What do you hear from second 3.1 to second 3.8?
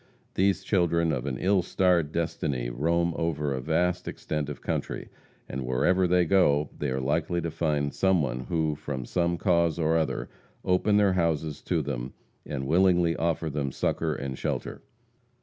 over a